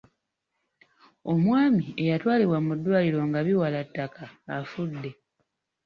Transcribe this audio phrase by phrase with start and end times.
[1.31, 4.23] Omwami eyatwalibwa mu ddwaliro nga biwala ttaka
[4.57, 5.11] afudde.